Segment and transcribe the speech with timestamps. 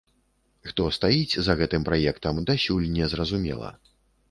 [0.69, 3.73] Хто стаіць за гэтым праектам, дасюль не зразумела.